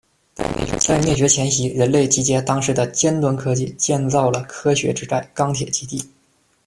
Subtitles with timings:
[0.79, 6.03] 在灭绝前夕，人类集结当时的尖端科技，建造了科学之寨“钢铁基地”。